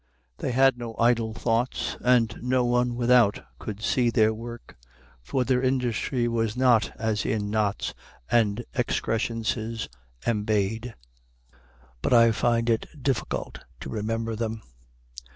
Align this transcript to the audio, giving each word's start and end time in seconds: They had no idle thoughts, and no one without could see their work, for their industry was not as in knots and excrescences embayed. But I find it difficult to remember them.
They 0.39 0.49
had 0.51 0.79
no 0.79 0.95
idle 0.97 1.31
thoughts, 1.35 1.95
and 2.03 2.35
no 2.41 2.65
one 2.65 2.95
without 2.95 3.45
could 3.59 3.83
see 3.83 4.09
their 4.09 4.33
work, 4.33 4.75
for 5.21 5.43
their 5.43 5.61
industry 5.61 6.27
was 6.27 6.57
not 6.57 6.91
as 6.97 7.23
in 7.23 7.51
knots 7.51 7.93
and 8.31 8.65
excrescences 8.73 9.87
embayed. 10.25 10.95
But 12.01 12.13
I 12.15 12.31
find 12.31 12.67
it 12.67 12.87
difficult 12.99 13.59
to 13.81 13.91
remember 13.91 14.35
them. 14.35 14.63